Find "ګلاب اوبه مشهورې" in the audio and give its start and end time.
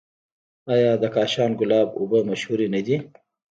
1.59-2.67